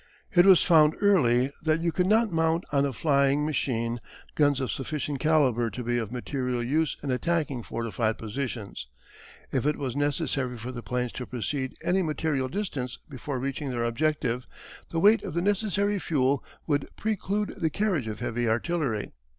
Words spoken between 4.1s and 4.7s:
guns